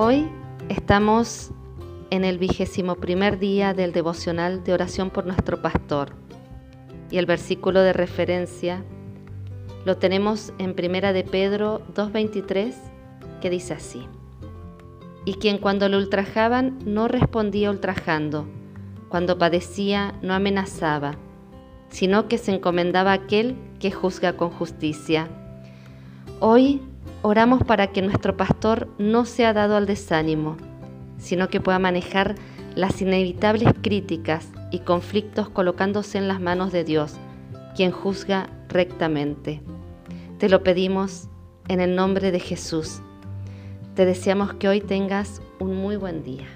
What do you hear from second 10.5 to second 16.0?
en Primera de Pedro 2.23 que dice así. Y quien cuando lo